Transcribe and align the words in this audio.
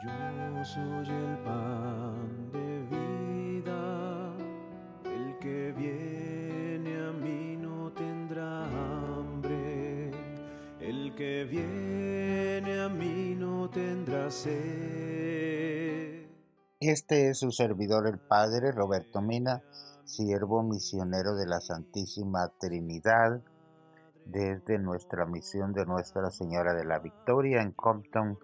Yo 0.00 0.64
soy 0.64 1.08
el 1.08 1.38
pan 1.38 2.52
de 2.52 2.82
vida, 2.88 4.32
el 5.04 5.36
que 5.40 5.72
viene 5.76 6.96
a 7.04 7.10
mí 7.10 7.56
no 7.56 7.92
tendrá 7.92 8.64
hambre, 8.66 10.12
el 10.78 11.12
que 11.16 11.42
viene 11.46 12.80
a 12.80 12.88
mí 12.88 13.34
no 13.36 13.68
tendrá 13.70 14.30
sed. 14.30 16.28
Este 16.78 17.30
es 17.30 17.38
su 17.38 17.50
servidor 17.50 18.06
el 18.06 18.18
Padre 18.18 18.70
Roberto 18.70 19.20
Mina, 19.20 19.64
siervo 20.04 20.62
misionero 20.62 21.34
de 21.34 21.46
la 21.46 21.60
Santísima 21.60 22.52
Trinidad, 22.60 23.42
desde 24.26 24.78
nuestra 24.78 25.26
misión 25.26 25.72
de 25.72 25.86
Nuestra 25.86 26.30
Señora 26.30 26.74
de 26.74 26.84
la 26.84 27.00
Victoria 27.00 27.62
en 27.62 27.72
Compton, 27.72 28.38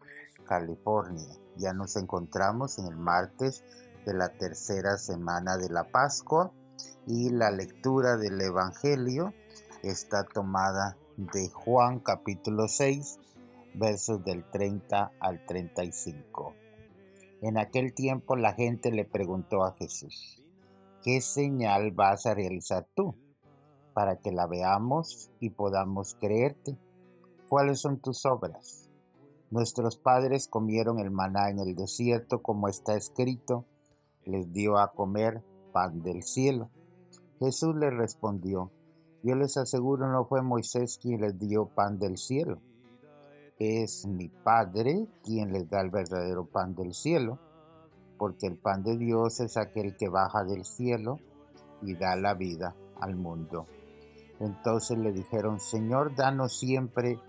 California. 0.45 1.29
Ya 1.56 1.72
nos 1.72 1.96
encontramos 1.96 2.79
en 2.79 2.86
el 2.86 2.96
martes 2.96 3.64
de 4.05 4.14
la 4.14 4.28
tercera 4.30 4.98
semana 4.98 5.56
de 5.56 5.69
la 5.70 5.84
Pascua 5.84 6.52
y 7.06 7.30
la 7.30 7.50
lectura 7.50 8.16
del 8.16 8.41
Evangelio 8.41 9.33
está 9.83 10.24
tomada 10.24 10.96
de 11.16 11.48
Juan 11.50 12.00
capítulo 12.00 12.69
6 12.69 13.19
versos 13.74 14.24
del 14.24 14.48
30 14.50 15.12
al 15.20 15.45
35. 15.45 16.55
En 17.42 17.58
aquel 17.58 17.95
tiempo 17.95 18.36
la 18.36 18.55
gente 18.55 18.91
le 18.91 19.05
preguntó 19.05 19.64
a 19.64 19.74
Jesús, 19.74 20.42
¿qué 21.02 21.20
señal 21.20 21.91
vas 21.92 22.27
a 22.27 22.34
realizar 22.34 22.86
tú 22.95 23.16
para 23.92 24.16
que 24.16 24.33
la 24.33 24.47
veamos 24.47 25.30
y 25.41 25.50
podamos 25.50 26.14
creerte? 26.14 26.77
¿Cuáles 27.48 27.80
son 27.80 28.00
tus 28.00 28.24
obras? 28.24 28.84
Nuestros 29.51 29.97
padres 29.97 30.48
comieron 30.48 30.98
el 30.98 31.11
maná 31.11 31.51
en 31.51 31.59
el 31.59 31.75
desierto 31.75 32.43
como 32.43 32.69
está 32.69 32.95
escrito, 32.97 33.65
les 34.25 34.53
dio 34.53 34.79
a 34.79 34.93
comer 34.93 35.42
pan 35.73 36.03
del 36.03 36.23
cielo. 36.23 36.70
Jesús 37.39 37.75
les 37.77 37.92
respondió, 37.92 38.70
yo 39.23 39.34
les 39.34 39.56
aseguro 39.56 40.11
no 40.11 40.25
fue 40.25 40.42
Moisés 40.42 40.98
quien 41.01 41.20
les 41.20 41.39
dio 41.39 41.67
pan 41.67 41.98
del 41.98 42.19
cielo 42.19 42.61
es 43.59 44.06
mi 44.06 44.28
Padre 44.28 45.06
quien 45.23 45.53
les 45.53 45.69
da 45.69 45.81
el 45.81 45.91
verdadero 45.91 46.47
pan 46.47 46.75
del 46.75 46.95
cielo, 46.95 47.39
porque 48.19 48.47
el 48.47 48.56
pan 48.56 48.83
de 48.83 48.97
Dios 48.97 49.41
es 49.41 49.56
aquel 49.56 49.97
que 49.97 50.08
baja 50.08 50.45
del 50.45 50.64
cielo 50.64 51.19
y 51.83 51.95
da 51.95 52.17
la 52.17 52.34
vida 52.34 52.75
al 53.01 53.17
mundo. 53.17 53.67
Entonces 54.41 54.98
le 54.98 55.12
dijeron, 55.12 55.61
Señor, 55.61 56.14
danos 56.17 56.58
siempre 56.58 57.20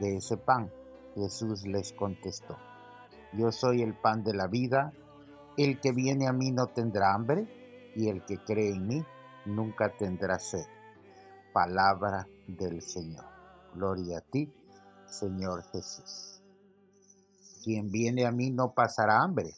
de 0.00 0.16
ese 0.16 0.36
pan. 0.36 0.70
Jesús 1.18 1.66
les 1.66 1.92
contestó, 1.92 2.56
yo 3.32 3.52
soy 3.52 3.82
el 3.82 3.94
pan 3.94 4.22
de 4.22 4.34
la 4.34 4.46
vida, 4.46 4.92
el 5.56 5.80
que 5.80 5.92
viene 5.92 6.28
a 6.28 6.32
mí 6.32 6.52
no 6.52 6.68
tendrá 6.68 7.12
hambre, 7.12 7.46
y 7.94 8.08
el 8.08 8.24
que 8.24 8.38
cree 8.38 8.70
en 8.70 8.86
mí 8.86 9.04
nunca 9.44 9.96
tendrá 9.96 10.38
sed. 10.38 10.64
Palabra 11.52 12.28
del 12.46 12.80
Señor. 12.80 13.24
Gloria 13.74 14.18
a 14.18 14.20
ti, 14.20 14.52
Señor 15.06 15.64
Jesús. 15.72 16.40
Quien 17.64 17.90
viene 17.90 18.24
a 18.24 18.30
mí 18.30 18.50
no 18.50 18.72
pasará 18.72 19.20
hambre. 19.20 19.54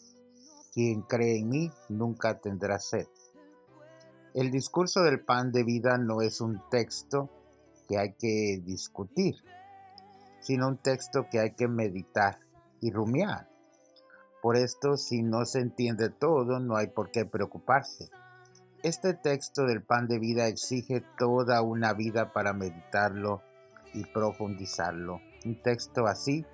Quien 0.72 1.02
cree 1.02 1.38
en 1.38 1.48
mí 1.48 1.70
nunca 1.88 2.40
tendrá 2.40 2.78
sed. 2.78 3.06
El 4.32 4.50
discurso 4.50 5.02
del 5.02 5.20
pan 5.20 5.52
de 5.52 5.64
vida 5.64 5.98
no 5.98 6.22
es 6.22 6.40
un 6.40 6.62
texto 6.70 7.28
que 7.88 7.98
hay 7.98 8.14
que 8.14 8.62
discutir, 8.64 9.36
sino 10.40 10.68
un 10.68 10.78
texto 10.78 11.26
que 11.30 11.38
hay 11.38 11.52
que 11.52 11.68
meditar 11.68 12.38
y 12.80 12.90
rumiar. 12.90 13.48
Por 14.42 14.56
esto, 14.56 14.96
si 14.96 15.22
no 15.22 15.44
se 15.44 15.60
entiende 15.60 16.08
todo, 16.08 16.60
no 16.60 16.76
hay 16.76 16.86
por 16.86 17.10
qué 17.10 17.26
preocuparse. 17.26 18.08
Este 18.82 19.12
texto 19.12 19.66
del 19.66 19.82
pan 19.82 20.08
de 20.08 20.18
vida 20.18 20.46
exige 20.46 21.02
toda 21.18 21.60
una 21.60 21.92
vida 21.92 22.32
para 22.32 22.54
meditarlo 22.54 23.42
y 23.92 24.04
profundizarlo. 24.06 25.20
Un 25.44 25.60
texto 25.60 26.06
así, 26.06 26.46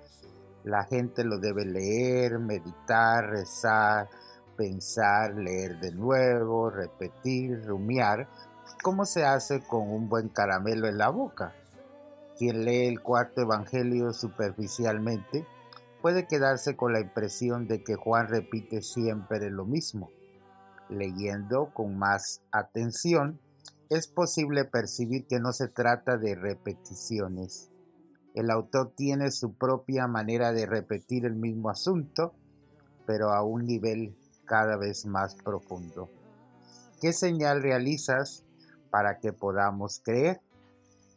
la 0.65 0.83
gente 0.83 1.23
lo 1.23 1.39
debe 1.39 1.63
leer, 1.63 2.39
meditar, 2.39 3.29
rezar, 3.29 4.09
pensar, 4.57 5.35
leer 5.35 5.79
de 5.79 5.93
nuevo, 5.93 6.69
repetir, 6.69 7.65
rumiar, 7.65 8.27
como 8.83 9.05
se 9.05 9.23
hace 9.23 9.61
con 9.61 9.89
un 9.89 10.09
buen 10.09 10.27
caramelo 10.27 10.87
en 10.89 10.97
la 10.97 11.07
boca. 11.07 11.55
Quien 12.37 12.65
lee 12.65 12.87
el 12.87 13.01
cuarto 13.01 13.41
evangelio 13.41 14.13
superficialmente 14.13 15.45
puede 16.01 16.27
quedarse 16.27 16.75
con 16.75 16.93
la 16.93 16.99
impresión 16.99 17.67
de 17.67 17.83
que 17.83 17.95
Juan 17.95 18.27
repite 18.27 18.81
siempre 18.81 19.49
lo 19.49 19.65
mismo. 19.65 20.11
Leyendo 20.89 21.71
con 21.73 21.97
más 21.97 22.41
atención, 22.51 23.39
es 23.89 24.07
posible 24.07 24.65
percibir 24.65 25.25
que 25.27 25.39
no 25.39 25.51
se 25.53 25.67
trata 25.67 26.17
de 26.17 26.35
repeticiones, 26.35 27.71
el 28.37 28.51
autor 28.51 28.93
tiene 28.95 29.31
su 29.31 29.55
propia 29.55 30.05
manera 30.05 30.51
de 30.53 30.67
repetir 30.67 31.25
el 31.25 31.35
mismo 31.35 31.71
asunto, 31.71 32.35
pero 33.07 33.31
a 33.31 33.41
un 33.41 33.65
nivel 33.65 34.15
cada 34.45 34.77
vez 34.77 35.07
más 35.07 35.33
profundo. 35.33 36.11
¿Qué 37.01 37.13
señal 37.13 37.63
realizas 37.63 38.43
para 38.91 39.17
que 39.17 39.33
podamos 39.33 40.01
creer? 40.05 40.39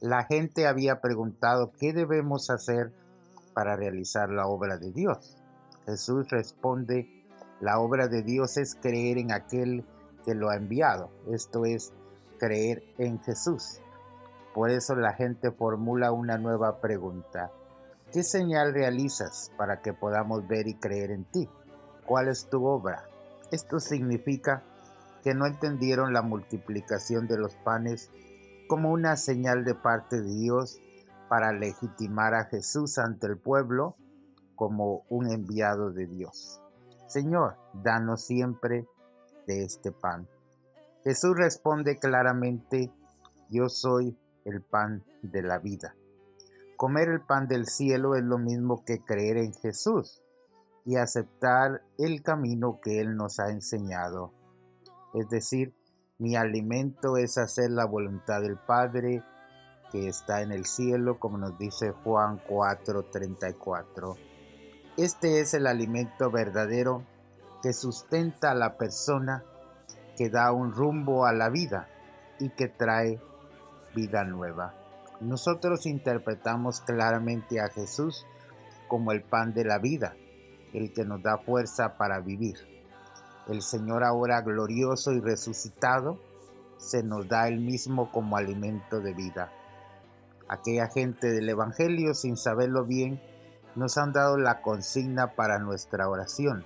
La 0.00 0.24
gente 0.24 0.66
había 0.66 1.02
preguntado 1.02 1.72
qué 1.78 1.92
debemos 1.92 2.48
hacer 2.48 2.90
para 3.52 3.76
realizar 3.76 4.30
la 4.30 4.46
obra 4.46 4.78
de 4.78 4.92
Dios. 4.92 5.36
Jesús 5.84 6.30
responde, 6.30 7.06
la 7.60 7.78
obra 7.80 8.08
de 8.08 8.22
Dios 8.22 8.56
es 8.56 8.74
creer 8.74 9.18
en 9.18 9.30
aquel 9.30 9.84
que 10.24 10.34
lo 10.34 10.48
ha 10.48 10.56
enviado, 10.56 11.10
esto 11.30 11.66
es, 11.66 11.92
creer 12.38 12.82
en 12.96 13.20
Jesús. 13.20 13.82
Por 14.54 14.70
eso 14.70 14.94
la 14.94 15.12
gente 15.12 15.50
formula 15.50 16.12
una 16.12 16.38
nueva 16.38 16.80
pregunta. 16.80 17.50
¿Qué 18.10 18.22
señal 18.22 18.72
realizas 18.72 19.52
para 19.58 19.82
que 19.82 19.92
podamos 19.92 20.48
ver 20.48 20.66
y 20.66 20.74
creer 20.74 21.10
en 21.10 21.24
ti? 21.24 21.46
¿Cuál 22.06 22.28
es 22.28 22.48
tu 22.48 22.64
obra? 22.64 23.04
Esto 23.52 23.78
significa 23.78 24.62
que 25.22 25.34
no 25.34 25.44
entendieron 25.44 26.14
la 26.14 26.22
multiplicación 26.22 27.28
de 27.28 27.36
los 27.36 27.54
panes 27.56 28.10
como 28.70 28.92
una 28.92 29.16
señal 29.16 29.64
de 29.64 29.74
parte 29.74 30.22
de 30.22 30.32
Dios 30.32 30.78
para 31.28 31.52
legitimar 31.52 32.34
a 32.34 32.44
Jesús 32.44 32.98
ante 32.98 33.26
el 33.26 33.36
pueblo 33.36 33.96
como 34.54 35.02
un 35.08 35.28
enviado 35.28 35.90
de 35.90 36.06
Dios. 36.06 36.62
Señor, 37.08 37.56
danos 37.72 38.24
siempre 38.24 38.86
de 39.48 39.64
este 39.64 39.90
pan. 39.90 40.28
Jesús 41.02 41.36
responde 41.36 41.96
claramente, 41.96 42.92
yo 43.50 43.68
soy 43.68 44.16
el 44.44 44.62
pan 44.62 45.02
de 45.22 45.42
la 45.42 45.58
vida. 45.58 45.96
Comer 46.76 47.08
el 47.08 47.22
pan 47.22 47.48
del 47.48 47.66
cielo 47.66 48.14
es 48.14 48.22
lo 48.22 48.38
mismo 48.38 48.84
que 48.84 49.00
creer 49.00 49.38
en 49.38 49.52
Jesús 49.52 50.22
y 50.84 50.94
aceptar 50.94 51.82
el 51.98 52.22
camino 52.22 52.78
que 52.80 53.00
Él 53.00 53.16
nos 53.16 53.40
ha 53.40 53.50
enseñado. 53.50 54.32
Es 55.12 55.28
decir, 55.28 55.74
mi 56.20 56.36
alimento 56.36 57.16
es 57.16 57.38
hacer 57.38 57.70
la 57.70 57.86
voluntad 57.86 58.42
del 58.42 58.58
Padre 58.58 59.24
que 59.90 60.06
está 60.06 60.42
en 60.42 60.52
el 60.52 60.66
cielo, 60.66 61.18
como 61.18 61.38
nos 61.38 61.58
dice 61.58 61.92
Juan 61.92 62.42
4:34. 62.46 64.16
Este 64.98 65.40
es 65.40 65.54
el 65.54 65.66
alimento 65.66 66.30
verdadero 66.30 67.04
que 67.62 67.72
sustenta 67.72 68.50
a 68.50 68.54
la 68.54 68.76
persona, 68.76 69.44
que 70.18 70.28
da 70.28 70.52
un 70.52 70.72
rumbo 70.72 71.24
a 71.24 71.32
la 71.32 71.48
vida 71.48 71.88
y 72.38 72.50
que 72.50 72.68
trae 72.68 73.18
vida 73.94 74.22
nueva. 74.24 74.74
Nosotros 75.22 75.86
interpretamos 75.86 76.82
claramente 76.82 77.60
a 77.60 77.68
Jesús 77.68 78.26
como 78.88 79.12
el 79.12 79.22
pan 79.22 79.54
de 79.54 79.64
la 79.64 79.78
vida, 79.78 80.14
el 80.74 80.92
que 80.92 81.06
nos 81.06 81.22
da 81.22 81.38
fuerza 81.38 81.96
para 81.96 82.20
vivir. 82.20 82.79
El 83.48 83.62
Señor 83.62 84.04
ahora 84.04 84.40
glorioso 84.42 85.12
y 85.12 85.20
resucitado 85.20 86.18
se 86.76 87.02
nos 87.02 87.28
da 87.28 87.48
el 87.48 87.60
mismo 87.60 88.10
como 88.10 88.36
alimento 88.36 89.00
de 89.00 89.12
vida. 89.12 89.52
Aquella 90.48 90.88
gente 90.88 91.30
del 91.30 91.48
Evangelio, 91.48 92.14
sin 92.14 92.36
saberlo 92.36 92.84
bien, 92.84 93.20
nos 93.76 93.98
han 93.98 94.12
dado 94.12 94.36
la 94.36 94.62
consigna 94.62 95.34
para 95.34 95.58
nuestra 95.58 96.08
oración. 96.08 96.64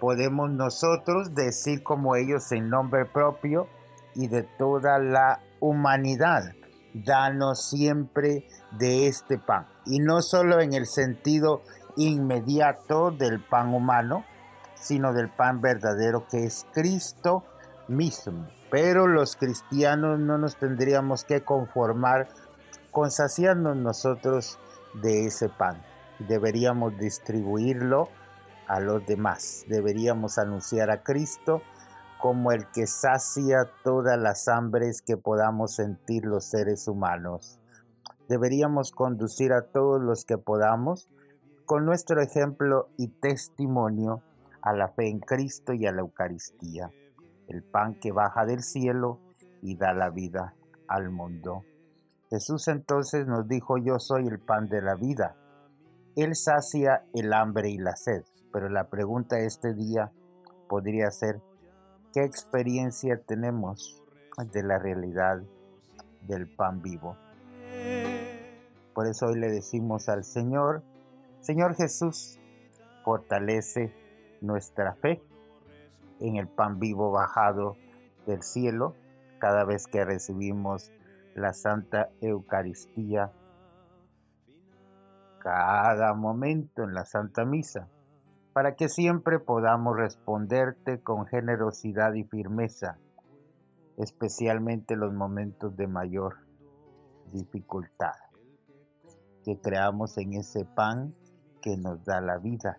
Podemos 0.00 0.50
nosotros 0.50 1.34
decir 1.34 1.82
como 1.82 2.16
ellos 2.16 2.50
en 2.52 2.68
nombre 2.68 3.04
propio 3.04 3.68
y 4.14 4.28
de 4.28 4.42
toda 4.42 4.98
la 4.98 5.40
humanidad. 5.60 6.54
Danos 6.92 7.68
siempre 7.68 8.46
de 8.72 9.06
este 9.06 9.38
pan. 9.38 9.66
Y 9.86 9.98
no 10.00 10.22
solo 10.22 10.60
en 10.60 10.74
el 10.74 10.86
sentido 10.86 11.62
inmediato 11.96 13.10
del 13.10 13.40
pan 13.40 13.74
humano, 13.74 14.24
sino 14.84 15.14
del 15.14 15.30
pan 15.30 15.62
verdadero 15.62 16.26
que 16.28 16.44
es 16.44 16.66
Cristo 16.74 17.42
mismo. 17.88 18.46
Pero 18.70 19.06
los 19.06 19.34
cristianos 19.34 20.20
no 20.20 20.36
nos 20.36 20.56
tendríamos 20.56 21.24
que 21.24 21.42
conformar 21.42 22.28
con 22.90 23.10
saciarnos 23.10 23.76
nosotros 23.76 24.58
de 25.00 25.24
ese 25.24 25.48
pan. 25.48 25.82
Deberíamos 26.18 26.98
distribuirlo 26.98 28.10
a 28.68 28.78
los 28.80 29.06
demás. 29.06 29.64
Deberíamos 29.68 30.36
anunciar 30.36 30.90
a 30.90 31.02
Cristo 31.02 31.62
como 32.20 32.52
el 32.52 32.66
que 32.66 32.86
sacia 32.86 33.70
todas 33.84 34.18
las 34.18 34.48
hambres 34.48 35.00
que 35.00 35.16
podamos 35.16 35.76
sentir 35.76 36.26
los 36.26 36.44
seres 36.44 36.88
humanos. 36.88 37.58
Deberíamos 38.28 38.92
conducir 38.92 39.54
a 39.54 39.62
todos 39.62 40.02
los 40.02 40.26
que 40.26 40.36
podamos 40.36 41.08
con 41.64 41.86
nuestro 41.86 42.20
ejemplo 42.20 42.90
y 42.98 43.08
testimonio 43.08 44.22
a 44.64 44.72
la 44.72 44.88
fe 44.88 45.08
en 45.08 45.20
Cristo 45.20 45.72
y 45.72 45.86
a 45.86 45.92
la 45.92 46.00
Eucaristía, 46.00 46.90
el 47.48 47.62
pan 47.62 47.94
que 48.00 48.10
baja 48.10 48.44
del 48.46 48.62
cielo 48.62 49.20
y 49.62 49.76
da 49.76 49.92
la 49.94 50.10
vida 50.10 50.54
al 50.88 51.10
mundo. 51.10 51.64
Jesús 52.30 52.66
entonces 52.68 53.26
nos 53.26 53.46
dijo, 53.46 53.76
yo 53.78 53.98
soy 53.98 54.26
el 54.26 54.40
pan 54.40 54.68
de 54.68 54.82
la 54.82 54.94
vida. 54.94 55.36
Él 56.16 56.34
sacia 56.34 57.04
el 57.12 57.32
hambre 57.32 57.70
y 57.70 57.78
la 57.78 57.94
sed, 57.94 58.24
pero 58.52 58.68
la 58.68 58.88
pregunta 58.88 59.38
este 59.38 59.74
día 59.74 60.10
podría 60.68 61.10
ser, 61.10 61.40
¿Qué 62.14 62.22
experiencia 62.22 63.20
tenemos 63.26 64.00
de 64.52 64.62
la 64.62 64.78
realidad 64.78 65.42
del 66.22 66.46
pan 66.46 66.80
vivo? 66.80 67.16
Por 68.94 69.08
eso 69.08 69.26
hoy 69.26 69.40
le 69.40 69.50
decimos 69.50 70.08
al 70.08 70.22
Señor, 70.22 70.84
Señor 71.40 71.74
Jesús, 71.74 72.38
fortalece 73.04 73.92
nuestra 74.44 74.94
fe 74.94 75.22
en 76.20 76.36
el 76.36 76.48
pan 76.48 76.78
vivo 76.78 77.10
bajado 77.10 77.76
del 78.26 78.42
cielo 78.42 78.94
cada 79.38 79.64
vez 79.64 79.86
que 79.86 80.04
recibimos 80.04 80.92
la 81.34 81.52
Santa 81.52 82.10
Eucaristía, 82.20 83.32
cada 85.40 86.14
momento 86.14 86.84
en 86.84 86.94
la 86.94 87.04
Santa 87.04 87.44
Misa 87.44 87.88
para 88.54 88.76
que 88.76 88.88
siempre 88.88 89.40
podamos 89.40 89.96
responderte 89.96 91.02
con 91.02 91.26
generosidad 91.26 92.14
y 92.14 92.22
firmeza, 92.22 92.98
especialmente 93.98 94.94
en 94.94 95.00
los 95.00 95.12
momentos 95.12 95.76
de 95.76 95.88
mayor 95.88 96.36
dificultad. 97.32 98.14
Que 99.44 99.58
creamos 99.60 100.16
en 100.18 100.34
ese 100.34 100.64
pan 100.64 101.14
que 101.60 101.76
nos 101.76 102.04
da 102.04 102.20
la 102.20 102.38
vida. 102.38 102.78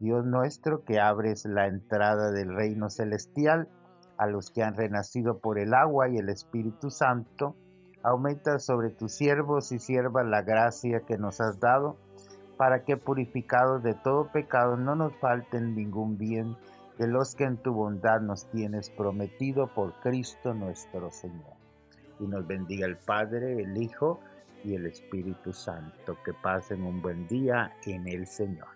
Dios 0.00 0.24
nuestro, 0.24 0.84
que 0.84 1.00
abres 1.00 1.44
la 1.44 1.66
entrada 1.66 2.30
del 2.30 2.54
reino 2.54 2.88
celestial 2.90 3.68
a 4.16 4.26
los 4.26 4.50
que 4.50 4.62
han 4.62 4.76
renacido 4.76 5.38
por 5.38 5.58
el 5.58 5.74
agua 5.74 6.08
y 6.08 6.18
el 6.18 6.28
Espíritu 6.28 6.90
Santo, 6.90 7.56
aumenta 8.02 8.58
sobre 8.58 8.90
tus 8.90 9.12
siervos 9.12 9.72
y 9.72 9.78
siervas 9.78 10.26
la 10.26 10.42
gracia 10.42 11.00
que 11.00 11.18
nos 11.18 11.40
has 11.40 11.58
dado 11.60 11.96
para 12.56 12.84
que 12.84 12.96
purificados 12.96 13.82
de 13.82 13.94
todo 13.94 14.30
pecado 14.32 14.76
no 14.76 14.96
nos 14.96 15.14
falten 15.16 15.74
ningún 15.74 16.18
bien 16.18 16.56
de 16.98 17.06
los 17.06 17.36
que 17.36 17.44
en 17.44 17.56
tu 17.56 17.72
bondad 17.72 18.20
nos 18.20 18.50
tienes 18.50 18.90
prometido 18.90 19.68
por 19.72 19.94
Cristo 20.00 20.52
nuestro 20.52 21.10
Señor. 21.12 21.54
Y 22.18 22.26
nos 22.26 22.46
bendiga 22.46 22.86
el 22.86 22.96
Padre, 22.96 23.62
el 23.62 23.80
Hijo 23.80 24.18
y 24.64 24.74
el 24.74 24.86
Espíritu 24.86 25.52
Santo. 25.52 26.16
Que 26.24 26.32
pasen 26.34 26.82
un 26.82 27.00
buen 27.00 27.28
día 27.28 27.72
en 27.86 28.08
el 28.08 28.26
Señor. 28.26 28.66